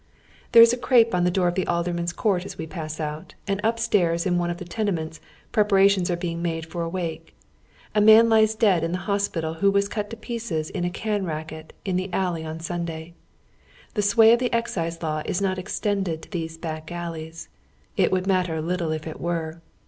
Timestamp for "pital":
9.27-9.53